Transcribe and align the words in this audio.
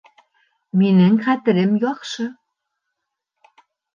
Минең 0.81 1.19
хәтерем 1.25 1.75
яҡшы 1.85 2.25